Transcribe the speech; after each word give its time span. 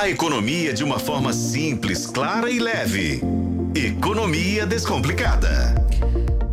A 0.00 0.08
economia 0.08 0.72
de 0.72 0.82
uma 0.82 0.98
forma 0.98 1.30
simples, 1.30 2.06
clara 2.06 2.50
e 2.50 2.58
leve. 2.58 3.20
Economia 3.74 4.64
Descomplicada. 4.64 5.74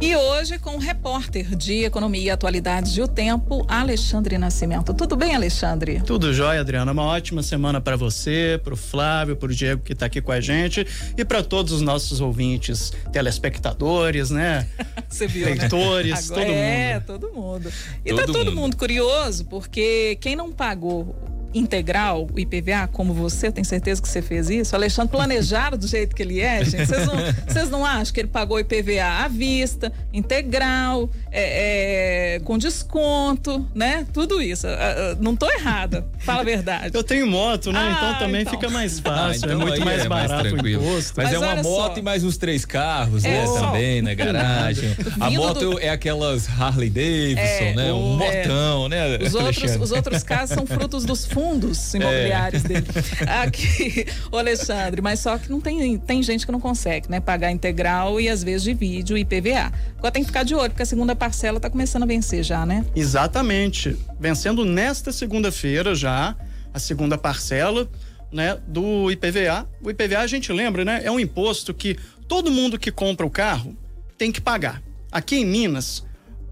E 0.02 0.14
hoje 0.14 0.60
com 0.60 0.76
o 0.76 0.78
repórter 0.78 1.56
de 1.56 1.86
Economia 1.86 2.24
e 2.24 2.30
Atualidades 2.30 2.92
de 2.92 3.02
O 3.02 3.08
Tempo, 3.08 3.66
Alexandre 3.70 4.38
Nascimento. 4.38 4.94
Tudo 4.94 5.16
bem, 5.16 5.34
Alexandre? 5.34 6.02
Tudo 6.02 6.34
jóia, 6.34 6.60
Adriana. 6.60 6.92
Uma 6.92 7.04
ótima 7.04 7.42
semana 7.42 7.80
para 7.80 7.96
você, 7.96 8.60
para 8.62 8.74
o 8.74 8.78
Flávio, 8.78 9.38
para 9.38 9.50
o 9.50 9.56
Diego 9.56 9.82
que 9.82 9.94
está 9.94 10.08
aqui 10.08 10.22
com 10.22 10.34
a 10.34 10.42
gente 10.42 10.86
e 11.18 11.24
para 11.24 11.42
todos 11.42 11.72
os 11.72 11.82
nossos 11.82 12.20
ouvintes, 12.20 12.92
telespectadores, 13.14 14.30
né? 14.30 14.68
Você 15.08 15.26
viu, 15.26 15.46
Leitores, 15.46 16.30
né? 16.32 16.36
todo 16.36 16.44
mundo. 16.50 16.52
É, 16.52 17.00
todo 17.00 17.32
mundo. 17.32 17.74
E 18.04 18.10
Todo 18.10 18.20
tá 18.20 18.26
todo 18.26 18.46
mundo. 18.48 18.56
mundo 18.56 18.76
curioso, 18.76 19.46
porque 19.46 20.18
quem 20.20 20.36
não 20.36 20.52
pagou 20.52 21.37
integral 21.54 22.28
o 22.34 22.40
IPVA, 22.40 22.88
como 22.92 23.14
você, 23.14 23.48
eu 23.48 23.52
tenho 23.52 23.66
certeza 23.66 24.02
que 24.02 24.08
você 24.08 24.22
fez 24.22 24.50
isso. 24.50 24.74
O 24.74 24.78
Alexandre 24.78 25.12
planejado 25.12 25.78
do 25.78 25.88
jeito 25.88 26.16
que 26.16 26.22
ele 26.22 26.40
é, 26.42 26.64
gente. 26.64 26.86
Vocês 26.86 27.06
não, 27.06 27.16
vocês 27.48 27.70
não 27.70 27.86
acham 27.86 28.14
que 28.14 28.20
ele 28.20 28.28
pagou 28.28 28.58
o 28.58 28.60
IPVA 28.60 29.24
à 29.24 29.28
vista, 29.28 29.92
integral, 30.14 31.10
é, 31.32 32.36
é, 32.36 32.40
com 32.40 32.58
desconto, 32.58 33.66
né? 33.74 34.06
Tudo 34.14 34.42
isso. 34.42 34.68
Ah, 34.68 34.74
ah, 35.14 35.18
Não 35.20 35.36
tô 35.36 35.50
errada. 35.50 36.06
Fala 36.20 36.42
a 36.42 36.44
verdade. 36.44 36.92
Eu 36.96 37.04
tenho 37.04 37.26
moto, 37.28 37.72
né? 37.72 37.80
Ah, 37.80 37.92
então 37.98 38.20
também 38.28 38.42
então. 38.42 38.54
fica 38.54 38.70
mais 38.70 39.00
Ah, 39.00 39.10
fácil. 39.10 39.38
então 39.46 39.52
é 39.52 39.56
muito 39.56 39.74
aí 39.74 39.86
mais 39.86 40.06
é 40.06 40.10
mais 40.10 40.28
barato 40.30 40.48
o 40.48 40.52
tranquilo. 40.54 40.84
imposto. 40.84 41.14
Mas, 41.18 41.26
Mas 41.32 41.34
é 41.34 41.40
uma 41.40 41.64
moto 41.64 41.94
só. 41.94 42.00
e 42.00 42.02
mais 42.02 42.24
uns 42.24 42.38
três 42.38 42.66
carros, 42.66 43.24
É, 43.26 43.30
né? 43.42 43.46
só. 43.48 43.68
Também 43.68 44.02
na 44.02 44.14
garagem. 44.14 44.96
A 45.20 45.30
moto 45.32 45.60
do- 45.72 45.80
é 45.80 45.90
aquelas 45.90 46.48
Harley 46.60 46.90
Davidson, 46.90 47.42
É, 47.42 47.74
né? 47.76 47.94
Um 47.94 48.18
o- 48.18 48.22
é. 48.24 48.42
motão, 48.42 48.90
né? 48.90 49.18
Os 49.18 49.34
outros, 49.36 49.76
os 49.76 49.92
outros 49.92 50.24
casos 50.24 50.56
são 50.56 50.66
frutos 50.66 51.04
dos 51.06 51.26
É. 51.26 51.28
fundos 51.38 51.94
imobiliários 51.94 52.64
dele. 52.64 52.88
Aqui, 53.44 54.08
ô 54.32 54.38
Alexandre, 54.38 55.04
mas 55.04 55.20
só 55.20 55.38
que 55.38 55.52
não 55.52 55.62
tem, 55.62 55.96
tem 56.00 56.24
gente 56.24 56.48
que 56.48 56.52
não 56.52 56.60
consegue, 56.60 57.12
né? 57.12 57.20
Pagar 57.20 57.52
integral 57.52 58.20
e 58.20 58.28
às 58.28 58.44
vezes 58.44 58.64
divide 58.64 59.14
o 59.14 59.18
IPVA. 59.18 59.72
Agora 60.00 60.12
tem 60.12 60.24
que 60.24 60.28
ficar 60.28 60.42
de 60.42 60.56
olho, 60.56 60.72
porque 60.72 60.82
a 60.82 60.86
segunda 60.86 61.16
parcela 61.16 61.60
tá 61.60 61.70
começando 61.70 62.04
a 62.04 62.06
vencer 62.08 62.44
já, 62.44 62.66
né? 62.66 62.84
Exatamente. 62.96 63.96
Vencendo 64.20 64.66
nesta 64.66 65.12
segunda-feira 65.12 65.94
já 65.94 66.36
a 66.74 66.80
segunda 66.80 67.20
parcela, 67.20 67.88
né, 68.32 68.58
do 68.68 69.12
IPVA. 69.12 69.70
O 69.84 69.92
IPVA 69.92 70.20
a 70.20 70.28
gente 70.28 70.52
lembra, 70.52 70.84
né, 70.84 71.02
é 71.04 71.12
um 71.12 71.20
imposto 71.20 71.72
que 71.72 71.98
todo 72.28 72.50
mundo 72.50 72.80
que 72.80 72.92
compra 72.92 73.26
o 73.26 73.30
carro 73.30 73.78
tem 74.18 74.32
que 74.32 74.42
pagar. 74.42 74.82
Aqui 75.12 75.36
em 75.36 75.46
Minas, 75.46 76.04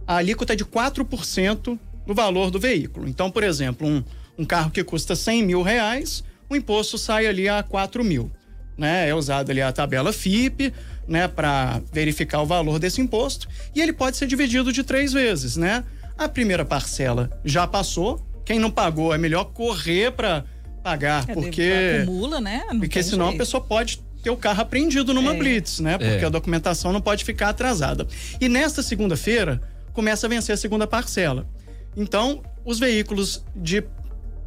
a 0.05 0.17
alíquota 0.17 0.53
é 0.53 0.55
de 0.55 0.63
4% 0.63 1.79
do 2.05 2.13
valor 2.13 2.51
do 2.51 2.59
veículo. 2.59 3.07
Então, 3.07 3.31
por 3.31 3.43
exemplo, 3.43 3.87
um, 3.87 4.03
um 4.37 4.45
carro 4.45 4.71
que 4.71 4.83
custa 4.83 5.15
100 5.15 5.43
mil 5.43 5.61
reais, 5.61 6.23
o 6.49 6.55
imposto 6.55 6.97
sai 6.97 7.25
ali 7.27 7.47
a 7.49 7.63
4 7.63 8.03
mil. 8.03 8.31
Né? 8.77 9.07
É 9.09 9.15
usada 9.15 9.51
ali 9.51 9.61
a 9.61 9.71
tabela 9.71 10.11
FIP, 10.11 10.73
né, 11.07 11.27
para 11.27 11.81
verificar 11.93 12.41
o 12.41 12.45
valor 12.45 12.77
desse 12.79 12.99
imposto, 12.99 13.47
e 13.73 13.81
ele 13.81 13.93
pode 13.93 14.17
ser 14.17 14.27
dividido 14.27 14.73
de 14.73 14.83
três 14.83 15.13
vezes, 15.13 15.55
né? 15.55 15.83
A 16.17 16.27
primeira 16.27 16.65
parcela 16.65 17.29
já 17.45 17.65
passou, 17.67 18.19
quem 18.43 18.59
não 18.59 18.71
pagou 18.71 19.13
é 19.13 19.17
melhor 19.17 19.45
correr 19.45 20.11
para 20.11 20.43
pagar, 20.83 21.23
É, 21.29 21.33
porque 21.33 22.01
acumula, 22.01 22.41
né? 22.41 22.63
Não 22.71 22.79
porque 22.79 23.01
senão 23.03 23.25
jeito. 23.27 23.35
a 23.35 23.39
pessoa 23.39 23.61
pode 23.63 24.03
ter 24.23 24.29
o 24.31 24.35
carro 24.37 24.61
apreendido 24.61 25.13
numa 25.13 25.33
É. 25.35 25.37
blitz, 25.37 25.79
né? 25.79 25.97
Porque 25.97 26.23
É. 26.23 26.25
a 26.25 26.29
documentação 26.29 26.91
não 26.91 27.01
pode 27.01 27.23
ficar 27.23 27.49
atrasada. 27.49 28.07
E 28.41 28.49
nesta 28.49 28.81
segunda-feira 28.81 29.61
começa 29.93 30.25
a 30.25 30.29
vencer 30.29 30.53
a 30.53 30.57
segunda 30.57 30.87
parcela. 30.87 31.47
Então, 31.95 32.41
os 32.65 32.79
veículos 32.79 33.43
de 33.55 33.83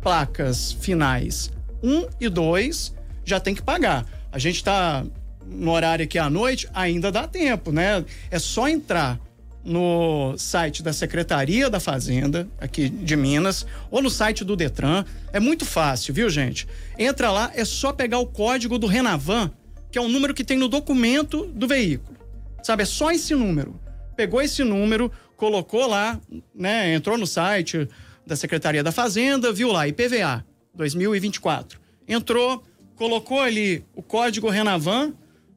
placas 0.00 0.72
finais 0.72 1.50
1 1.82 2.06
e 2.20 2.28
2 2.28 2.94
já 3.24 3.38
tem 3.38 3.54
que 3.54 3.62
pagar. 3.62 4.06
A 4.32 4.38
gente 4.38 4.56
está 4.56 5.04
no 5.46 5.70
horário 5.70 6.04
aqui 6.04 6.18
à 6.18 6.28
noite, 6.28 6.68
ainda 6.74 7.10
dá 7.10 7.26
tempo, 7.26 7.72
né? 7.72 8.04
É 8.30 8.38
só 8.38 8.68
entrar 8.68 9.18
no 9.64 10.34
site 10.38 10.82
da 10.82 10.92
Secretaria 10.92 11.68
da 11.68 11.80
Fazenda, 11.80 12.48
aqui 12.60 12.88
de 12.88 13.16
Minas, 13.16 13.66
ou 13.90 14.00
no 14.00 14.10
site 14.10 14.44
do 14.44 14.56
Detran. 14.56 15.04
É 15.32 15.40
muito 15.40 15.64
fácil, 15.64 16.14
viu, 16.14 16.30
gente? 16.30 16.66
Entra 16.98 17.30
lá, 17.30 17.50
é 17.54 17.64
só 17.64 17.92
pegar 17.92 18.18
o 18.18 18.26
código 18.26 18.78
do 18.78 18.86
Renavan, 18.86 19.50
que 19.90 19.98
é 19.98 20.00
o 20.00 20.08
número 20.08 20.34
que 20.34 20.44
tem 20.44 20.58
no 20.58 20.68
documento 20.68 21.46
do 21.46 21.66
veículo. 21.66 22.16
Sabe, 22.62 22.82
é 22.82 22.86
só 22.86 23.10
esse 23.10 23.34
número. 23.34 23.78
Pegou 24.16 24.42
esse 24.42 24.64
número, 24.64 25.12
colocou 25.36 25.86
lá, 25.86 26.20
né? 26.54 26.94
Entrou 26.94 27.16
no 27.16 27.26
site 27.26 27.88
da 28.28 28.36
Secretaria 28.36 28.82
da 28.82 28.92
Fazenda, 28.92 29.52
viu 29.52 29.72
lá, 29.72 29.88
IPVA 29.88 30.44
2024. 30.74 31.80
Entrou, 32.06 32.62
colocou 32.94 33.40
ali 33.40 33.84
o 33.94 34.02
código 34.02 34.48
Renavan, 34.48 35.12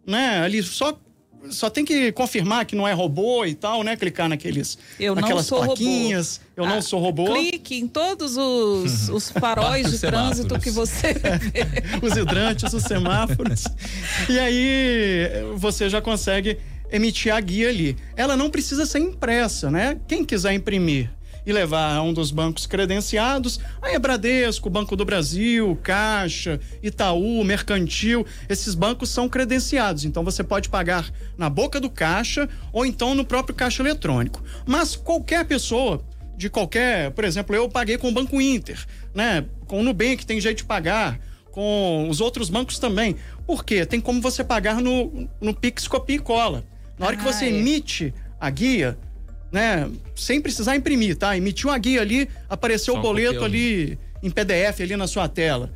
né? 0.05 0.39
Ali 0.43 0.63
só 0.63 0.97
só 1.49 1.71
tem 1.71 1.83
que 1.83 2.11
confirmar 2.11 2.65
que 2.67 2.75
não 2.75 2.87
é 2.87 2.93
robô 2.93 3.43
e 3.45 3.55
tal, 3.55 3.81
né? 3.83 3.95
Clicar 3.97 4.29
naqueles 4.29 4.77
Eu 4.99 5.15
não 5.15 5.21
naquelas 5.23 5.47
sou 5.47 5.63
plaquinhas. 5.65 6.37
robô. 6.37 6.51
Eu 6.55 6.65
Ah, 6.65 6.75
não 6.75 6.81
sou 6.83 6.99
robô. 7.01 7.25
Clique 7.33 7.79
em 7.79 7.87
todos 7.87 8.37
os, 8.37 9.09
os 9.09 9.31
faróis 9.31 9.89
de 9.89 9.97
trânsito 9.97 10.59
que 10.59 10.69
você 10.69 11.13
vê. 11.17 11.65
os 12.05 12.15
hidrantes, 12.15 12.71
os 12.71 12.83
semáforos. 12.83 13.63
E 14.29 14.37
aí 14.37 15.27
você 15.55 15.89
já 15.89 15.99
consegue 15.99 16.59
emitir 16.91 17.33
a 17.33 17.39
guia 17.41 17.69
ali. 17.69 17.97
Ela 18.15 18.37
não 18.37 18.51
precisa 18.51 18.85
ser 18.85 18.99
impressa, 18.99 19.71
né? 19.71 19.99
Quem 20.07 20.23
quiser 20.23 20.53
imprimir 20.53 21.09
e 21.46 21.52
levar 21.52 21.96
a 21.96 22.02
um 22.02 22.13
dos 22.13 22.31
bancos 22.31 22.66
credenciados, 22.68 23.59
aí 23.81 23.96
é 23.96 24.00
Bradesco, 24.00 24.69
Banco 24.69 24.96
do 24.96 25.03
Brasil, 25.06 25.78
Caixa, 25.81 26.59
Itaú, 26.84 27.44
Mercantil, 27.44 28.25
esses 28.47 28.75
bancos 28.75 29.09
são 29.09 29.28
credenciados, 29.28 30.06
então 30.06 30.24
você 30.24 30.44
pode 30.44 30.69
pagar 30.69 31.12
na 31.38 31.50
boca 31.50 31.79
do 31.79 31.90
caixa 31.90 32.47
ou 32.72 32.85
então 32.85 33.16
no 33.16 33.25
próprio 33.25 33.56
caixa 33.56 33.81
eletrônico. 33.81 34.44
Mas 34.66 34.96
qualquer 34.96 35.46
pessoa 35.46 36.03
de 36.38 36.50
qualquer, 36.50 37.12
por 37.12 37.24
exemplo, 37.24 37.56
eu 37.56 37.69
paguei 37.69 37.97
com 37.97 38.09
o 38.09 38.12
Banco 38.12 38.41
Inter, 38.41 38.84
né? 39.13 39.46
Com 39.68 39.79
o 39.79 39.84
Nubank 39.84 40.25
tem 40.25 40.40
jeito 40.41 40.58
de 40.58 40.63
pagar, 40.63 41.19
com 41.52 42.08
os 42.09 42.22
outros 42.22 42.50
bancos 42.50 42.79
também. 42.79 43.16
Por 43.46 43.63
quê? 43.63 43.85
Tem 43.85 44.00
como 44.00 44.22
você 44.22 44.44
pagar 44.44 44.81
no, 44.81 45.29
no 45.40 45.53
Pix 45.53 45.88
Copia 45.88 46.16
e 46.16 46.19
Cola. 46.19 46.63
Na 46.97 47.08
hora 47.08 47.16
que 47.18 47.28
Ah, 47.28 47.31
você 47.31 47.46
é. 47.46 47.50
emite 47.50 48.13
a 48.40 48.50
guia, 48.50 48.97
né? 49.51 49.89
Sem 50.16 50.39
precisar 50.41 50.75
imprimir, 50.75 51.16
tá? 51.17 51.35
Emitiu 51.35 51.69
a 51.69 51.78
guia 51.78 52.01
ali, 52.01 52.29
apareceu 52.50 52.94
Só 52.94 53.00
o 53.00 53.03
boleto 53.03 53.44
ali 53.45 54.00
em 54.23 54.29
PDF 54.29 54.81
ali 54.81 54.95
na 54.95 55.07
sua 55.07 55.28
tela. 55.28 55.72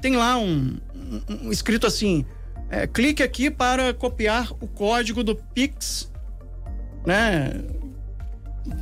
Tem 0.00 0.16
lá 0.16 0.36
um, 0.38 0.78
um- 0.94 1.46
um 1.46 1.52
escrito 1.52 1.86
assim: 1.86 2.24
é, 2.70 2.86
clique 2.86 3.22
aqui 3.22 3.50
para 3.50 3.92
copiar 3.94 4.50
o 4.60 4.66
código 4.66 5.22
do 5.22 5.34
Pix, 5.36 6.10
né? 7.06 7.52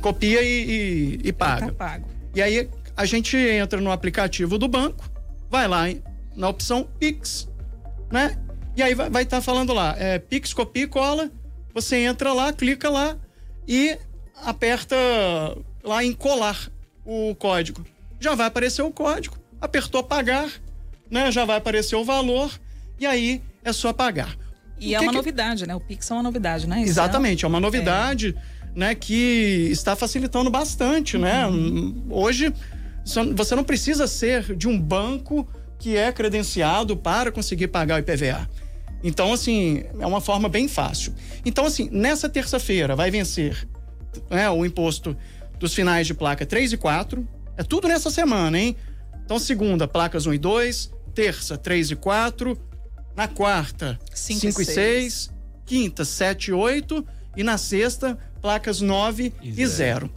Copia 0.01 0.41
e, 0.41 1.17
e- 1.23 1.27
e 1.29 1.33
paga. 1.33 1.67
Tá 1.67 1.73
pago. 1.73 2.07
E 2.35 2.41
aí 2.41 2.69
a 2.95 3.05
gente 3.05 3.35
entra 3.37 3.79
no 3.81 3.91
aplicativo 3.91 4.57
do 4.57 4.67
banco, 4.67 5.09
vai 5.49 5.67
lá 5.67 5.83
na 6.35 6.47
opção 6.49 6.87
Pix, 6.99 7.47
né? 8.11 8.37
E 8.75 8.83
aí 8.83 8.93
vai 8.93 9.23
estar 9.23 9.41
falando 9.41 9.73
lá, 9.73 9.95
é, 9.97 10.19
Pix, 10.19 10.53
copia 10.53 10.83
e 10.83 10.87
cola. 10.87 11.29
Você 11.73 11.97
entra 11.97 12.31
lá, 12.33 12.53
clica 12.53 12.89
lá 12.89 13.17
e 13.67 13.97
aperta 14.43 14.95
lá 15.83 16.03
em 16.03 16.13
colar 16.13 16.69
o 17.05 17.35
código. 17.35 17.85
Já 18.19 18.35
vai 18.35 18.47
aparecer 18.47 18.81
o 18.81 18.91
código, 18.91 19.37
apertou 19.61 20.03
pagar, 20.03 20.49
né? 21.09 21.31
Já 21.31 21.45
vai 21.45 21.57
aparecer 21.57 21.95
o 21.95 22.03
valor 22.03 22.51
e 22.99 23.05
aí 23.05 23.41
é 23.63 23.71
só 23.71 23.93
pagar. 23.93 24.35
E 24.79 24.93
O 24.93 24.95
é 24.95 24.99
uma 25.01 25.11
que- 25.11 25.17
novidade, 25.17 25.67
né? 25.67 25.75
O 25.75 25.79
Pix 25.79 26.09
é 26.09 26.13
uma 26.13 26.23
novidade, 26.23 26.67
né? 26.67 26.81
Esse 26.81 26.89
Exatamente, 26.91 27.43
é 27.43 27.47
uma 27.47 27.59
novidade, 27.59 28.35
né, 28.75 28.95
que 28.95 29.67
está 29.71 29.95
facilitando 29.95 30.49
bastante, 30.49 31.17
né? 31.17 31.43
Hoje 32.09 32.53
só- 33.03 33.25
você 33.33 33.55
não 33.55 33.63
precisa 33.63 34.07
ser 34.07 34.55
de 34.55 34.67
um 34.67 34.79
banco 34.79 35.47
que 35.79 35.97
é 35.97 36.11
credenciado 36.11 36.95
para 36.95 37.31
conseguir 37.31 37.67
pagar 37.69 37.95
o 37.95 37.99
IPVA. 37.99 38.49
Então, 39.03 39.31
assim, 39.33 39.83
é 39.99 40.05
uma 40.05 40.19
forma 40.21 40.49
bem 40.49 40.67
fácil. 40.67 41.13
Então, 41.45 41.65
assim, 41.65 41.89
nessa 41.91 42.27
terça-feira 42.29 42.95
vai 42.97 43.09
vencer 43.09 43.65
né, 44.29 44.49
o 44.49 44.65
imposto 44.65 45.15
dos 45.59 45.73
finais 45.73 46.07
de 46.07 46.13
placa 46.13 46.45
3 46.45 46.73
e 46.73 46.77
4. 46.77 47.27
É 47.57 47.63
tudo 47.63 47.87
nessa 47.87 48.09
semana, 48.09 48.57
hein? 48.57 48.75
Então, 49.25 49.37
segunda, 49.37 49.87
placas 49.87 50.25
1 50.25 50.33
e 50.33 50.37
2. 50.37 50.91
Terça, 51.13 51.57
3 51.57 51.91
e 51.91 51.95
4. 51.95 52.57
Na 53.15 53.27
quarta, 53.27 53.99
Cinco 54.13 54.41
5 54.41 54.61
e 54.61 54.63
e 54.63 54.65
6. 54.65 55.31
Quinta, 55.65 56.05
7 56.05 56.47
e 56.47 56.53
8. 56.53 57.05
E 57.35 57.43
na 57.43 57.57
sexta, 57.57 58.17
placas 58.41 58.81
9 58.81 59.33
E 59.41 59.61
e 59.61 59.67
0. 59.67 60.09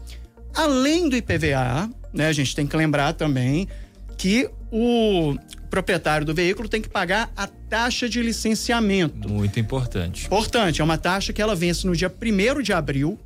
Além 0.55 1.09
do 1.09 1.17
IPVA, 1.17 1.91
né, 2.13 2.27
a 2.27 2.33
gente 2.33 2.55
tem 2.55 2.67
que 2.67 2.77
lembrar 2.77 3.15
também 3.15 3.69
que 4.17 4.49
o 4.71 5.37
proprietário 5.69 6.27
do 6.27 6.35
veículo 6.35 6.69
tem 6.69 6.81
que 6.81 6.89
pagar 6.89 7.33
a 7.37 7.47
taxa 7.47 8.09
de 8.09 8.23
licenciamento. 8.23 9.29
Muito 9.29 9.59
importante. 9.59 10.27
Importante, 10.27 10.81
é 10.81 10.85
uma 10.85 10.99
taxa 10.99 11.33
que 11.33 11.41
ela 11.41 11.55
vence 11.55 11.87
no 11.87 11.97
dia 11.97 12.11
1 12.11 12.63
de 12.63 12.73
abril, 12.73 13.19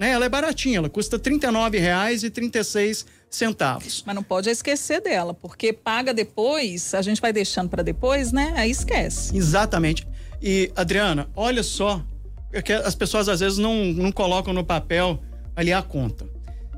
né? 0.00 0.12
Ela 0.12 0.24
é 0.24 0.28
baratinha, 0.30 0.78
ela 0.78 0.88
custa 0.88 1.18
R$ 1.18 1.22
39,36 1.22 3.04
centavos. 3.28 4.02
Mas 4.06 4.14
não 4.14 4.22
pode 4.22 4.48
esquecer 4.48 5.02
dela, 5.02 5.34
porque 5.34 5.74
paga 5.74 6.14
depois, 6.14 6.94
a 6.94 7.02
gente 7.02 7.20
vai 7.20 7.34
deixando 7.34 7.68
para 7.68 7.82
depois, 7.82 8.32
né? 8.32 8.54
Aí 8.56 8.70
esquece. 8.70 9.36
Exatamente. 9.36 10.08
E, 10.40 10.72
Adriana, 10.74 11.28
olha 11.36 11.62
só, 11.62 12.02
é 12.50 12.72
as 12.76 12.94
pessoas 12.94 13.28
às 13.28 13.40
vezes 13.40 13.58
não, 13.58 13.84
não 13.84 14.10
colocam 14.10 14.54
no 14.54 14.64
papel 14.64 15.22
ali 15.54 15.70
a 15.70 15.82
conta. 15.82 16.26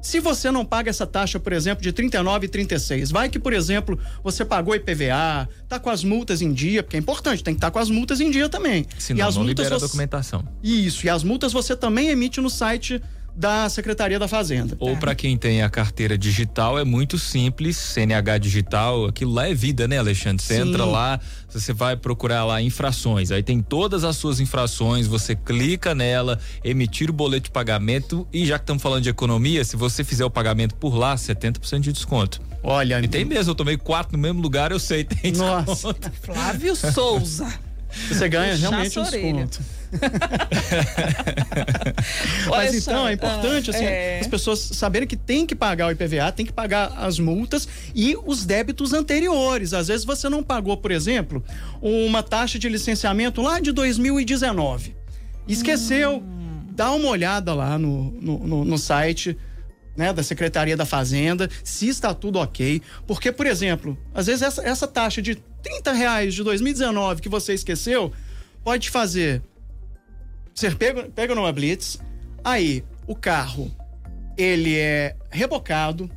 Se 0.03 0.19
você 0.19 0.51
não 0.51 0.65
paga 0.65 0.91
essa 0.91 1.07
taxa, 1.07 1.39
por 1.39 1.53
exemplo, 1.53 1.81
de 1.81 1.93
39 1.93 2.47
e 2.47 2.49
36, 2.49 3.13
vai 3.13 3.29
que, 3.29 3.39
por 3.39 3.53
exemplo, 3.53 3.97
você 4.23 4.45
pagou 4.45 4.75
IPVA, 4.75 5.49
tá 5.69 5.79
com 5.79 5.89
as 5.89 6.03
multas 6.03 6.43
em 6.43 6.53
dia, 6.53 6.83
porque 6.83 6.97
é 6.97 7.01
importante, 7.01 7.45
tem 7.45 7.55
que 7.55 7.59
estar 7.59 7.69
tá 7.69 7.71
com 7.71 7.79
as 7.79 7.89
multas 7.89 8.21
em 8.21 8.29
dia 8.29 8.49
também. 8.49 8.85
Senão 8.99 9.21
e 9.21 9.23
as 9.23 9.37
não 9.37 9.45
multas 9.45 9.65
libera 9.65 9.79
você... 9.79 9.85
a 9.85 9.89
documentação. 9.89 10.45
Isso, 10.61 11.07
e 11.07 11.09
as 11.09 11.23
multas 11.23 11.53
você 11.53 11.77
também 11.77 12.09
emite 12.09 12.41
no 12.41 12.51
site 12.51 13.01
da 13.35 13.69
Secretaria 13.69 14.19
da 14.19 14.29
Fazenda. 14.29 14.77
Ou 14.79 14.97
para 14.97 15.15
quem 15.15 15.37
tem 15.37 15.63
a 15.63 15.71
carteira 15.71 16.19
digital 16.19 16.79
é 16.79 16.85
muito 16.85 17.19
simples, 17.19 17.77
CNH 17.77 18.39
digital, 18.39 19.07
aquilo 19.07 19.33
lá 19.33 19.49
é 19.49 19.55
vida, 19.55 19.89
né, 19.89 19.99
Alexandre? 19.99 20.43
Você 20.43 20.57
Sim. 20.57 20.69
entra 20.69 20.85
lá, 20.85 21.19
você 21.49 21.73
vai 21.73 21.97
procurar 21.97 22.45
lá 22.45 22.61
infrações, 22.61 23.31
aí 23.31 23.43
tem 23.43 23.61
todas 23.63 24.05
as 24.05 24.17
suas 24.17 24.41
infrações, 24.41 25.07
você 25.07 25.35
clica 25.35 25.95
nela, 25.95 26.39
emitir 26.63 27.09
o 27.11 27.13
boleto 27.13 27.45
de 27.45 27.51
pagamento 27.51 28.27
e 28.33 28.45
já 28.45 28.59
que 28.59 28.65
estamos 28.65 28.83
falando 28.83 29.03
de 29.03 29.09
economia, 29.09 29.65
se 29.65 29.77
você 29.77 30.05
fizer 30.05 30.25
o 30.25 30.31
pagamento 30.31 30.75
por 30.75 30.95
lá, 30.95 31.15
70% 31.15 31.81
de 31.81 31.93
desconto. 31.93 32.41
Olha, 32.63 33.01
E 33.01 33.09
tem 33.09 33.25
mesmo, 33.25 33.51
eu 33.51 33.55
tomei 33.55 33.77
quatro 33.77 34.17
no 34.17 34.23
mesmo 34.23 34.41
lugar, 34.41 34.71
eu 34.71 34.79
sei, 34.79 35.05
tem 35.05 35.33
Nossa. 35.33 35.73
desconto. 35.73 36.13
Flávio 36.23 36.77
Souza. 36.77 37.53
você 38.09 38.29
ganha 38.29 38.55
Puxar 38.55 38.71
realmente 38.71 38.99
um 38.99 39.03
desconto. 39.03 39.82
Mas 42.49 42.75
então 42.75 43.07
é 43.07 43.13
importante 43.13 43.71
ah, 43.71 43.75
assim, 43.75 43.85
é. 43.85 44.21
as 44.21 44.27
pessoas 44.27 44.59
saberem 44.59 45.07
que 45.07 45.17
tem 45.17 45.47
que 45.47 45.55
pagar 45.55 45.89
o 45.89 45.91
IPVA, 45.91 46.33
tem 46.33 46.47
que 46.47 46.53
pagar 46.53 46.93
as 46.97 47.19
multas 47.19 47.69
e 47.95 48.17
os 48.25 48.45
débitos 48.45 48.93
anteriores. 48.93 49.75
Às 49.75 49.89
vezes 49.89 50.05
você 50.05 50.29
não 50.29 50.43
pagou, 50.43 50.77
por 50.77 50.91
exemplo, 50.91 51.45
uma 51.81 52.23
taxa 52.23 52.59
de 52.59 52.69
licenciamento 52.69 53.43
lá 53.43 53.61
de 53.61 53.73
2019. 53.73 54.97
Esqueceu. 55.47 56.19
Hum. 56.19 56.67
Dá 56.71 56.91
uma 56.93 57.09
olhada 57.09 57.53
lá 57.53 57.79
no, 57.79 58.13
no, 58.13 58.39
no- 58.47 58.65
no 58.65 58.79
site. 58.79 59.37
Né, 59.95 60.11
da 60.11 60.23
Secretaria 60.23 60.75
da 60.75 60.87
Fazenda, 60.87 61.51
se 61.63 61.87
está 61.87 62.15
tudo 62.15 62.39
ok. 62.39 62.81
Porque, 63.07 63.31
por 63.31 63.47
exemplo, 63.47 63.99
às 64.15 64.27
vezes 64.27 64.41
essa, 64.41 64.67
essa 64.67 64.89
taxa 64.89 65.21
de 65.21 65.35
30 65.63 65.93
reais 65.93 66.33
de 66.33 66.43
2019 66.43 67.21
que 67.21 67.29
você 67.29 67.53
esqueceu 67.53 68.11
pode 68.65 68.89
fazer 68.89 69.43
você 70.55 70.71
pega, 70.71 71.05
pega 71.15 71.35
numa 71.35 71.53
blitz, 71.53 71.99
aí 72.45 72.85
o 73.07 73.15
carro 73.15 73.71
ele 74.37 74.79
é 74.79 75.15
rebocado, 75.31 76.11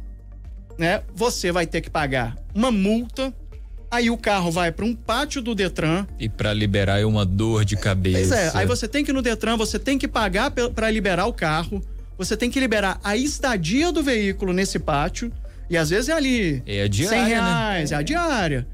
né? 0.77 1.01
Você 1.13 1.51
vai 1.51 1.65
ter 1.65 1.81
que 1.81 1.89
pagar 1.89 2.35
uma 2.53 2.71
multa. 2.71 3.33
Aí 3.91 4.09
o 4.09 4.17
carro 4.17 4.51
vai 4.51 4.71
para 4.71 4.83
um 4.83 4.93
pátio 4.95 5.41
do 5.41 5.55
Detran. 5.55 6.05
E 6.19 6.27
para 6.27 6.53
liberar 6.53 6.99
é 6.99 7.05
uma 7.05 7.25
dor 7.25 7.63
de 7.63 7.77
cabeça. 7.77 8.17
Pois 8.17 8.31
é, 8.31 8.51
aí 8.53 8.65
você 8.65 8.87
tem 8.87 9.05
que 9.05 9.11
ir 9.11 9.13
no 9.13 9.21
Detran, 9.21 9.55
você 9.55 9.79
tem 9.79 9.97
que 9.97 10.07
pagar 10.07 10.51
para 10.51 10.89
liberar 10.91 11.27
o 11.27 11.33
carro. 11.33 11.81
Você 12.17 12.35
tem 12.35 12.49
que 12.49 12.59
liberar 12.59 12.99
a 13.03 13.15
estadia 13.15 13.91
do 13.91 14.01
veículo 14.01 14.53
nesse 14.53 14.79
pátio. 14.79 15.31
E 15.69 15.77
às 15.77 15.89
vezes 15.89 16.09
é 16.09 16.13
ali 16.13 16.63
É 16.65 16.83
a 16.83 16.87
diária, 16.87 17.17
100 17.17 17.19
né? 17.21 17.27
reais, 17.27 17.91
é 17.91 17.95
a 17.95 18.01
diária. 18.01 18.67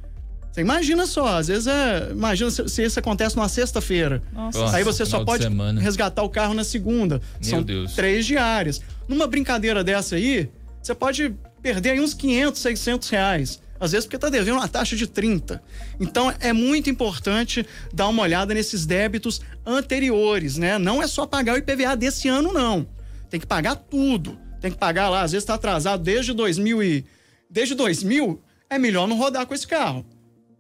Você 0.51 0.62
imagina 0.62 1.06
só, 1.06 1.38
às 1.38 1.48
vezes 1.48 1.68
é. 1.68 2.09
Imagina 2.12 2.51
se, 2.51 2.68
se 2.68 2.83
isso 2.83 3.00
acontece 3.00 3.38
numa 3.38 3.48
sexta-feira. 3.48 4.21
Nossa, 4.33 4.75
Aí 4.75 4.83
você 4.83 5.06
só 5.06 5.24
pode 5.24 5.48
resgatar 5.80 6.24
o 6.24 6.30
carro 6.30 6.53
na 6.53 6.63
segunda. 6.63 7.21
Meu 7.42 7.50
São 7.50 7.63
Deus. 7.63 7.94
três 7.94 8.25
diárias. 8.25 8.81
Numa 9.07 9.27
brincadeira 9.27 9.83
dessa 9.83 10.15
aí, 10.18 10.50
você 10.81 10.94
pode 10.94 11.33
perder 11.62 11.92
aí 11.92 12.01
uns 12.01 12.13
500, 12.13 12.62
600 12.62 13.09
reais. 13.09 13.62
Às 13.80 13.94
vezes 13.94 14.06
porque 14.06 14.18
tá 14.18 14.30
devendo 14.30 14.57
uma 14.57 14.68
taxa 14.68 14.95
de 14.95 15.07
30. 15.07 15.63
Então 16.00 16.31
é 16.39 16.53
muito 16.53 16.89
importante 16.89 17.65
dar 17.94 18.09
uma 18.09 18.21
olhada 18.21 18.53
nesses 18.53 18.86
débitos 18.86 19.42
anteriores, 19.65 20.57
né? 20.57 20.77
Não 20.77 21.01
é 21.01 21.07
só 21.07 21.25
pagar 21.25 21.56
o 21.56 21.57
IPVA 21.57 21.95
desse 21.95 22.27
ano, 22.27 22.51
não. 22.51 22.86
Tem 23.30 23.39
que 23.39 23.48
pagar 23.48 23.75
tudo. 23.75 24.38
Tem 24.59 24.69
que 24.69 24.77
pagar 24.77 25.09
lá, 25.09 25.21
às 25.21 25.31
vezes 25.31 25.45
tá 25.45 25.56
atrasado 25.56 26.03
desde 26.03 26.33
2000 26.33 26.83
e... 26.83 27.06
Desde 27.50 27.74
2000, 27.74 28.39
é 28.69 28.77
melhor 28.77 29.07
não 29.07 29.18
rodar 29.18 29.45
com 29.48 29.53
esse 29.53 29.68
carro. 29.68 30.06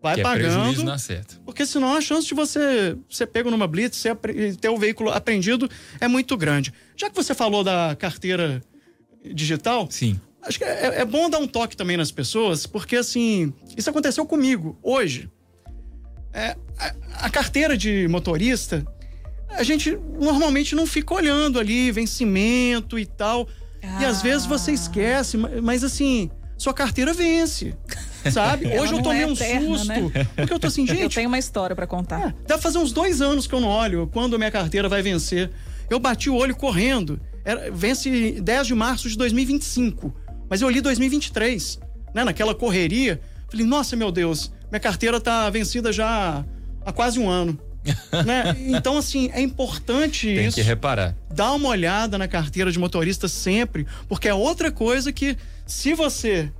Vai 0.01 0.15
que 0.15 0.21
é 0.21 0.23
pagando. 0.23 0.55
prejuízo 0.63 0.83
na 0.83 0.97
certa. 0.97 1.35
Porque 1.45 1.65
senão 1.65 1.95
a 1.95 2.01
chance 2.01 2.25
de 2.27 2.33
você 2.33 2.97
ser 3.09 3.27
pego 3.27 3.51
numa 3.51 3.67
blitz 3.67 4.03
e 4.05 4.55
ter 4.57 4.69
o 4.69 4.77
veículo 4.77 5.11
apreendido 5.11 5.69
é 5.99 6.07
muito 6.07 6.35
grande. 6.35 6.73
Já 6.97 7.09
que 7.09 7.15
você 7.15 7.35
falou 7.35 7.63
da 7.63 7.95
carteira 7.99 8.61
digital, 9.33 9.87
Sim. 9.91 10.19
acho 10.41 10.57
que 10.57 10.63
é, 10.63 11.01
é 11.01 11.05
bom 11.05 11.29
dar 11.29 11.37
um 11.37 11.47
toque 11.47 11.77
também 11.77 11.97
nas 11.97 12.11
pessoas, 12.11 12.65
porque 12.65 12.95
assim, 12.95 13.53
isso 13.77 13.89
aconteceu 13.89 14.25
comigo 14.25 14.77
hoje. 14.81 15.29
É, 16.33 16.55
a, 16.79 17.25
a 17.25 17.29
carteira 17.29 17.77
de 17.77 18.07
motorista, 18.07 18.83
a 19.49 19.61
gente 19.63 19.95
normalmente 20.19 20.73
não 20.75 20.87
fica 20.87 21.13
olhando 21.13 21.59
ali 21.59 21.91
vencimento 21.91 22.97
e 22.97 23.05
tal. 23.05 23.47
E 23.99 24.05
às 24.05 24.19
Ah. 24.19 24.23
vezes 24.23 24.45
você 24.47 24.71
esquece, 24.71 25.37
ma- 25.37 25.49
mas 25.61 25.83
assim, 25.83 26.31
sua 26.57 26.73
carteira 26.73 27.13
vence. 27.13 27.75
Sabe? 28.31 28.65
Ela 28.67 28.83
Hoje 28.83 28.93
eu 28.93 29.01
tomei 29.01 29.23
é 29.23 29.27
um 29.27 29.33
eterna, 29.33 29.77
susto. 29.77 29.87
né? 29.87 30.27
Porque 30.35 30.53
eu 30.53 30.59
tô 30.59 30.67
assim, 30.67 30.81
Eu 30.87 30.95
gente, 30.95 31.15
tenho 31.15 31.27
uma 31.27 31.39
história 31.39 31.75
para 31.75 31.87
contar. 31.87 32.29
é, 32.29 32.33
deve 32.47 32.61
fazer 32.61 32.77
uns 32.77 32.91
dois 32.91 33.21
anos 33.21 33.47
que 33.47 33.53
eu 33.55 33.59
não 33.59 33.69
olho 33.69 34.09
quando 34.11 34.37
minha 34.37 34.51
carteira 34.51 34.87
vai 34.89 35.01
vencer. 35.01 35.49
Eu 35.89 35.99
bati 35.99 36.29
o 36.29 36.35
olho 36.35 36.55
correndo. 36.55 37.19
Era, 37.43 37.71
vence 37.71 38.39
10 38.41 38.67
de 38.67 38.75
março 38.75 39.09
de 39.09 39.17
2025. 39.17 40.13
Mas 40.49 40.61
eu 40.61 40.69
li 40.69 40.81
2023, 40.81 41.79
né? 42.13 42.23
Naquela 42.23 42.53
correria. 42.53 43.19
Falei, 43.49 43.65
nossa, 43.65 43.95
meu 43.95 44.11
Deus, 44.11 44.51
minha 44.69 44.79
carteira 44.79 45.19
tá 45.19 45.49
vencida 45.49 45.91
já 45.91 46.45
há 46.85 46.91
quase 46.91 47.19
um 47.19 47.29
ano. 47.29 47.59
né? 48.25 48.55
Então, 48.67 48.97
assim, 48.97 49.31
é 49.33 49.41
importante 49.41 50.27
Tem 50.27 50.45
isso. 50.45 50.55
que 50.55 50.61
reparar. 50.61 51.15
Dá 51.33 51.51
uma 51.51 51.69
olhada 51.69 52.17
na 52.17 52.27
carteira 52.27 52.71
de 52.71 52.77
motorista 52.77 53.27
sempre, 53.27 53.87
porque 54.07 54.27
é 54.27 54.33
outra 54.33 54.71
coisa 54.71 55.11
que, 55.11 55.35
se 55.65 55.93
você 55.95 56.51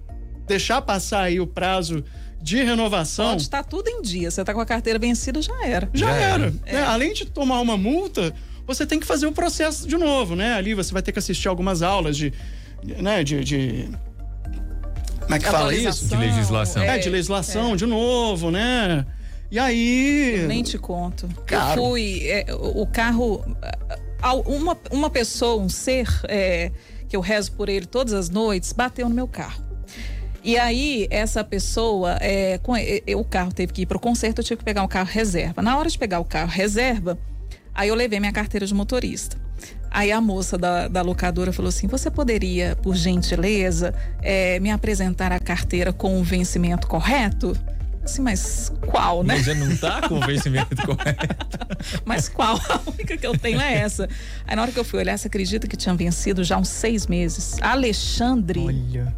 deixar 0.51 0.81
passar 0.81 1.21
aí 1.23 1.39
o 1.39 1.47
prazo 1.47 2.03
de 2.41 2.63
renovação. 2.63 3.29
Pode 3.29 3.43
estar 3.43 3.63
tudo 3.63 3.87
em 3.87 4.01
dia. 4.01 4.29
Você 4.29 4.43
tá 4.43 4.53
com 4.53 4.59
a 4.59 4.65
carteira 4.65 4.99
vencida, 4.99 5.41
já 5.41 5.65
era. 5.65 5.89
Já, 5.93 6.07
Já 6.07 6.15
era. 6.15 6.43
era. 6.45 6.51
né? 6.79 6.83
Além 6.83 7.13
de 7.13 7.25
tomar 7.25 7.59
uma 7.61 7.77
multa, 7.77 8.33
você 8.67 8.85
tem 8.85 8.99
que 8.99 9.05
fazer 9.05 9.27
o 9.27 9.31
processo 9.31 9.87
de 9.87 9.97
novo, 9.97 10.35
né? 10.35 10.53
Ali 10.53 10.73
você 10.73 10.91
vai 10.91 11.01
ter 11.01 11.11
que 11.11 11.19
assistir 11.19 11.47
algumas 11.47 11.81
aulas 11.81 12.17
de. 12.17 12.33
Né, 12.83 13.23
de, 13.23 13.43
de- 13.43 13.89
Como 15.21 15.35
é 15.35 15.39
que 15.39 15.45
fala 15.45 15.73
isso? 15.73 16.07
De 16.07 16.15
legislação. 16.15 16.81
É, 16.81 16.97
de 16.97 17.09
legislação 17.09 17.75
de 17.75 17.85
novo, 17.85 18.49
né? 18.49 19.05
E 19.51 19.59
aí. 19.59 20.43
Nem 20.47 20.63
te 20.63 20.77
conto. 20.79 21.27
Caro. 21.45 21.79
Eu 21.81 21.87
fui. 21.89 22.27
é, 22.27 22.45
o 22.53 22.85
carro. 22.87 23.43
Uma, 24.45 24.77
uma 24.91 25.09
pessoa, 25.09 25.61
um 25.61 25.67
ser, 25.69 26.07
é, 26.27 26.71
que 27.09 27.15
eu 27.15 27.21
rezo 27.21 27.51
por 27.53 27.69
ele 27.69 27.85
todas 27.87 28.13
as 28.13 28.29
noites, 28.29 28.71
bateu 28.73 29.07
no 29.09 29.15
meu 29.15 29.27
carro. 29.27 29.63
E 30.43 30.57
aí, 30.57 31.07
essa 31.11 31.43
pessoa, 31.43 32.17
é, 32.19 32.57
com, 32.57 32.75
é, 32.75 33.01
é, 33.05 33.15
o 33.15 33.23
carro 33.23 33.51
teve 33.51 33.71
que 33.71 33.83
ir 33.83 33.85
para 33.85 33.97
o 33.97 33.99
conserto, 33.99 34.39
eu 34.39 34.43
tive 34.43 34.57
que 34.57 34.65
pegar 34.65 34.81
um 34.81 34.87
carro 34.87 35.09
reserva. 35.09 35.61
Na 35.61 35.77
hora 35.77 35.87
de 35.87 35.97
pegar 35.97 36.19
o 36.19 36.25
carro 36.25 36.49
reserva, 36.49 37.17
aí 37.75 37.89
eu 37.89 37.95
levei 37.95 38.19
minha 38.19 38.31
carteira 38.31 38.65
de 38.65 38.73
motorista. 38.73 39.37
Aí 39.91 40.11
a 40.11 40.19
moça 40.19 40.57
da, 40.57 40.87
da 40.87 41.01
locadora 41.01 41.51
falou 41.51 41.69
assim: 41.69 41.85
Você 41.87 42.09
poderia, 42.09 42.75
por 42.77 42.95
gentileza, 42.95 43.93
é, 44.21 44.59
me 44.59 44.71
apresentar 44.71 45.31
a 45.31 45.39
carteira 45.39 45.93
com 45.93 46.19
o 46.19 46.23
vencimento 46.23 46.87
correto? 46.87 47.55
Assim, 48.03 48.21
mas 48.21 48.71
qual, 48.87 49.21
né? 49.21 49.35
Mas 49.35 49.45
já 49.45 49.53
não 49.53 49.77
tá 49.77 50.07
com 50.07 50.15
o 50.15 50.25
vencimento 50.25 50.75
correto. 50.87 51.59
Mas 52.03 52.27
qual? 52.27 52.55
A 52.69 52.89
única 52.89 53.15
que 53.15 53.27
eu 53.27 53.37
tenho 53.37 53.61
é 53.61 53.73
essa. 53.75 54.09
Aí 54.47 54.55
na 54.55 54.63
hora 54.63 54.71
que 54.71 54.79
eu 54.79 54.83
fui 54.83 54.99
olhar, 54.99 55.17
você 55.17 55.27
acredita 55.27 55.67
que 55.67 55.77
tinha 55.77 55.93
vencido 55.93 56.43
já 56.43 56.57
uns 56.57 56.69
seis 56.69 57.05
meses? 57.05 57.61
Alexandre. 57.61 58.59
Olha. 58.61 59.15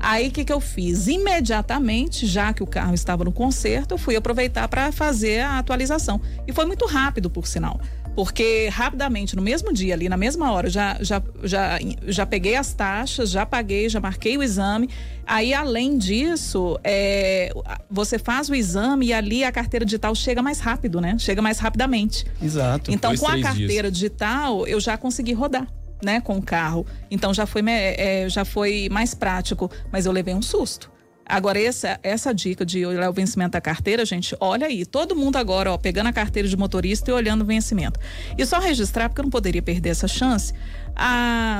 Aí 0.00 0.28
o 0.28 0.30
que, 0.30 0.44
que 0.44 0.52
eu 0.52 0.60
fiz? 0.60 1.06
Imediatamente, 1.06 2.26
já 2.26 2.52
que 2.52 2.62
o 2.62 2.66
carro 2.66 2.94
estava 2.94 3.24
no 3.24 3.32
conserto, 3.32 3.92
eu 3.92 3.98
fui 3.98 4.16
aproveitar 4.16 4.68
para 4.68 4.92
fazer 4.92 5.40
a 5.40 5.58
atualização. 5.58 6.20
E 6.46 6.52
foi 6.52 6.64
muito 6.64 6.86
rápido, 6.86 7.28
por 7.28 7.46
sinal. 7.46 7.80
Porque 8.18 8.68
rapidamente, 8.68 9.36
no 9.36 9.42
mesmo 9.42 9.72
dia, 9.72 9.94
ali 9.94 10.08
na 10.08 10.16
mesma 10.16 10.50
hora, 10.50 10.68
já, 10.68 10.98
já, 11.00 11.22
já, 11.44 11.78
já 12.08 12.26
peguei 12.26 12.56
as 12.56 12.72
taxas, 12.72 13.30
já 13.30 13.46
paguei, 13.46 13.88
já 13.88 14.00
marquei 14.00 14.36
o 14.36 14.42
exame. 14.42 14.90
Aí, 15.24 15.54
além 15.54 15.96
disso, 15.96 16.80
é, 16.82 17.52
você 17.88 18.18
faz 18.18 18.48
o 18.48 18.56
exame 18.56 19.06
e 19.06 19.12
ali 19.12 19.44
a 19.44 19.52
carteira 19.52 19.84
digital 19.84 20.16
chega 20.16 20.42
mais 20.42 20.58
rápido, 20.58 21.00
né? 21.00 21.16
Chega 21.16 21.40
mais 21.40 21.60
rapidamente. 21.60 22.26
Exato. 22.42 22.90
Então, 22.90 23.10
Dois, 23.10 23.20
com 23.20 23.28
a 23.28 23.40
carteira 23.40 23.88
digital, 23.88 24.66
eu 24.66 24.80
já 24.80 24.96
consegui 24.96 25.32
rodar, 25.32 25.68
né, 26.02 26.20
com 26.20 26.36
o 26.38 26.42
carro. 26.42 26.86
Então 27.10 27.32
já 27.34 27.46
foi, 27.46 27.62
me- 27.62 27.72
é, 27.72 28.28
já 28.28 28.44
foi 28.44 28.88
mais 28.90 29.14
prático, 29.14 29.70
mas 29.92 30.06
eu 30.06 30.12
levei 30.12 30.34
um 30.34 30.42
susto. 30.42 30.90
Agora, 31.30 31.60
essa, 31.60 32.00
essa 32.02 32.32
dica 32.32 32.64
de 32.64 32.86
olhar 32.86 33.10
o 33.10 33.12
vencimento 33.12 33.50
da 33.50 33.60
carteira, 33.60 34.02
gente, 34.06 34.34
olha 34.40 34.66
aí. 34.66 34.86
Todo 34.86 35.14
mundo 35.14 35.36
agora, 35.36 35.70
ó, 35.70 35.76
pegando 35.76 36.06
a 36.06 36.12
carteira 36.12 36.48
de 36.48 36.56
motorista 36.56 37.10
e 37.10 37.12
olhando 37.12 37.42
o 37.42 37.44
vencimento. 37.44 38.00
E 38.38 38.46
só 38.46 38.58
registrar, 38.58 39.10
porque 39.10 39.20
eu 39.20 39.24
não 39.24 39.30
poderia 39.30 39.60
perder 39.60 39.90
essa 39.90 40.08
chance. 40.08 40.54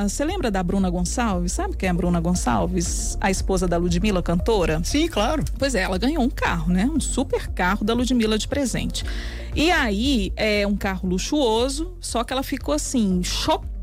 Você 0.09 0.25
lembra 0.25 0.51
da 0.51 0.63
Bruna 0.63 0.89
Gonçalves? 0.89 1.53
Sabe 1.53 1.77
quem 1.77 1.87
é 1.87 1.91
a 1.91 1.95
Bruna 1.95 2.19
Gonçalves? 2.19 3.19
A 3.21 3.31
esposa 3.31 3.69
da 3.69 3.77
Ludmilla, 3.77 4.23
cantora? 4.23 4.81
Sim, 4.83 5.07
claro. 5.07 5.45
Pois 5.59 5.75
é, 5.75 5.83
ela 5.83 5.99
ganhou 5.99 6.23
um 6.23 6.31
carro, 6.31 6.73
né? 6.73 6.87
Um 6.87 6.99
super 6.99 7.47
carro 7.49 7.85
da 7.85 7.93
Ludmilla 7.93 8.39
de 8.39 8.49
presente. 8.49 9.05
E 9.55 9.71
aí, 9.71 10.33
é 10.35 10.67
um 10.67 10.77
carro 10.77 11.07
luxuoso, 11.09 11.95
só 12.01 12.25
que 12.25 12.33
ela 12.33 12.43
ficou 12.43 12.75
assim, 12.75 13.23
chocada 13.23 13.78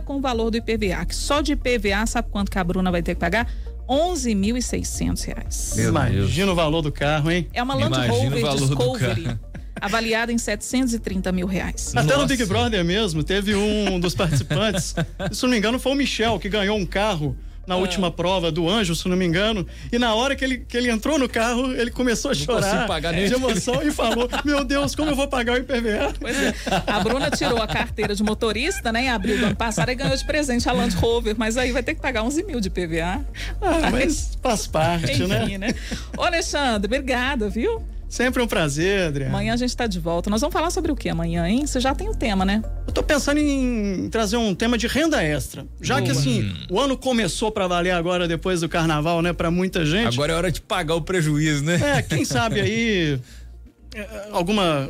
com 0.00 0.16
o 0.16 0.20
valor 0.20 0.50
do 0.50 0.56
IPVA. 0.56 1.04
Que 1.06 1.14
só 1.14 1.40
de 1.40 1.52
IPVA, 1.52 2.06
sabe 2.06 2.28
quanto 2.30 2.50
que 2.50 2.58
a 2.58 2.64
Bruna 2.64 2.90
vai 2.90 3.02
ter 3.02 3.14
que 3.14 3.20
pagar? 3.20 3.48
11.600 3.88 5.24
reais. 5.26 5.74
Meu 5.76 5.88
Imagina 5.90 6.52
o 6.52 6.54
valor 6.54 6.82
do 6.82 6.92
carro, 6.92 7.30
hein? 7.30 7.48
É 7.52 7.62
uma 7.62 7.74
Land 7.74 8.08
Rover 8.08 8.52
Discovery. 8.52 9.38
Avaliada 9.80 10.32
em 10.32 10.38
730 10.38 11.30
mil 11.32 11.46
reais. 11.46 11.92
Até 11.94 12.16
no. 12.16 12.26
Big 12.26 12.44
Brother 12.46 12.84
mesmo, 12.84 13.22
teve 13.22 13.54
um 13.54 14.00
dos 14.00 14.14
participantes, 14.14 14.94
se 15.30 15.42
não 15.42 15.50
me 15.50 15.58
engano, 15.58 15.78
foi 15.78 15.92
o 15.92 15.94
Michel, 15.94 16.38
que 16.38 16.48
ganhou 16.48 16.78
um 16.78 16.86
carro 16.86 17.36
na 17.66 17.74
Ah. 17.74 17.78
última 17.78 18.10
prova 18.10 18.50
do 18.52 18.68
Anjo, 18.68 18.94
se 18.94 19.08
não 19.08 19.16
me 19.16 19.24
engano. 19.24 19.66
E 19.92 19.98
na 19.98 20.14
hora 20.14 20.36
que 20.36 20.44
ele, 20.44 20.58
que 20.58 20.76
ele 20.76 20.90
entrou 20.90 21.18
no 21.18 21.28
carro, 21.28 21.72
ele 21.74 21.90
começou 21.90 22.30
a 22.30 22.34
Não 22.34 22.40
chorar 22.44 22.86
pagar 22.86 23.12
de 23.12 23.32
emoção 23.32 23.82
e 23.82 23.90
falou: 23.90 24.28
Meu 24.44 24.64
Deus, 24.64 24.94
como 24.94 25.10
eu 25.10 25.16
vou 25.16 25.28
pagar 25.28 25.54
o 25.54 25.56
IPVA? 25.58 26.14
Pois 26.20 26.36
é. 26.36 26.54
A 26.86 27.00
Bruna 27.00 27.30
tirou 27.30 27.60
a 27.60 27.66
carteira 27.66 28.14
de 28.14 28.22
motorista, 28.22 28.92
né, 28.92 29.02
em 29.04 29.08
abril 29.10 29.38
do 29.38 29.46
ano 29.46 29.56
passado 29.56 29.90
e 29.90 29.94
ganhou 29.94 30.16
de 30.16 30.24
presente 30.24 30.68
a 30.68 30.72
Land 30.72 30.94
Rover, 30.96 31.34
mas 31.36 31.56
aí 31.56 31.72
vai 31.72 31.82
ter 31.82 31.94
que 31.94 32.00
pagar 32.00 32.22
11 32.22 32.42
mil 32.44 32.60
de 32.60 32.70
PVA. 32.70 33.24
Ah, 33.60 33.90
mas 33.90 34.38
faz 34.42 34.66
parte, 34.66 35.24
né? 35.26 35.44
Enfim, 35.44 35.58
né? 35.58 35.74
Ô, 36.16 36.22
Alexandre, 36.22 36.86
obrigada, 36.86 37.48
viu? 37.48 37.82
Sempre 38.08 38.40
um 38.40 38.46
prazer, 38.46 39.08
Adriano. 39.08 39.34
Amanhã 39.34 39.52
a 39.54 39.56
gente 39.56 39.76
tá 39.76 39.86
de 39.86 39.98
volta. 39.98 40.30
Nós 40.30 40.40
vamos 40.40 40.52
falar 40.52 40.70
sobre 40.70 40.92
o 40.92 40.96
que 40.96 41.08
amanhã, 41.08 41.46
hein? 41.48 41.66
Você 41.66 41.80
já 41.80 41.94
tem 41.94 42.08
o 42.08 42.14
tema, 42.14 42.44
né? 42.44 42.62
Eu 42.86 42.92
tô 42.92 43.02
pensando 43.02 43.38
em 43.38 44.08
trazer 44.10 44.36
um 44.36 44.54
tema 44.54 44.78
de 44.78 44.86
renda 44.86 45.22
extra. 45.22 45.66
Já 45.80 45.96
que 46.00 46.08
Boa. 46.08 46.20
assim, 46.20 46.54
o 46.70 46.78
ano 46.80 46.96
começou 46.96 47.50
pra 47.50 47.66
valer 47.66 47.90
agora 47.90 48.28
depois 48.28 48.60
do 48.60 48.68
carnaval, 48.68 49.20
né, 49.22 49.32
Pra 49.32 49.50
muita 49.50 49.84
gente. 49.84 50.14
Agora 50.14 50.32
é 50.32 50.36
hora 50.36 50.52
de 50.52 50.60
pagar 50.60 50.94
o 50.94 51.02
prejuízo, 51.02 51.64
né? 51.64 51.80
É, 51.98 52.02
quem 52.02 52.24
sabe 52.24 52.60
aí 52.60 53.20
é, 53.94 54.28
alguma 54.30 54.88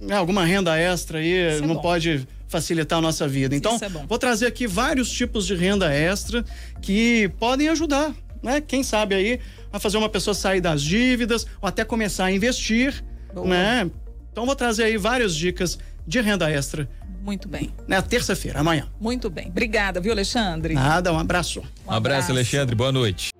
né, 0.00 0.14
alguma 0.16 0.44
renda 0.44 0.78
extra 0.78 1.18
aí 1.18 1.54
Isso 1.54 1.64
é 1.64 1.66
não 1.66 1.76
bom. 1.76 1.80
pode 1.82 2.28
facilitar 2.46 2.98
a 2.98 3.02
nossa 3.02 3.26
vida. 3.26 3.56
Então, 3.56 3.74
Isso 3.74 3.84
é 3.84 3.88
bom. 3.88 4.04
vou 4.06 4.18
trazer 4.18 4.46
aqui 4.46 4.66
vários 4.66 5.10
tipos 5.10 5.46
de 5.46 5.54
renda 5.56 5.92
extra 5.92 6.44
que 6.82 7.28
podem 7.40 7.68
ajudar, 7.68 8.14
né? 8.42 8.60
Quem 8.60 8.82
sabe 8.82 9.14
aí 9.14 9.40
a 9.74 9.80
fazer 9.80 9.96
uma 9.96 10.08
pessoa 10.08 10.34
sair 10.34 10.60
das 10.60 10.80
dívidas 10.80 11.44
ou 11.60 11.68
até 11.68 11.84
começar 11.84 12.26
a 12.26 12.32
investir, 12.32 13.04
Boa. 13.34 13.46
né? 13.48 13.90
Então 14.30 14.46
vou 14.46 14.54
trazer 14.54 14.84
aí 14.84 14.96
várias 14.96 15.34
dicas 15.34 15.76
de 16.06 16.20
renda 16.20 16.48
extra 16.48 16.88
Muito 17.22 17.48
bem. 17.48 17.74
na 17.88 18.00
terça-feira, 18.00 18.60
amanhã. 18.60 18.86
Muito 19.00 19.28
bem. 19.28 19.48
Obrigada, 19.48 20.00
viu, 20.00 20.12
Alexandre? 20.12 20.74
Nada, 20.74 21.12
um 21.12 21.18
abraço. 21.18 21.60
Um 21.86 21.90
abraço, 21.90 22.30
Alexandre. 22.30 22.76
Boa 22.76 22.92
noite. 22.92 23.33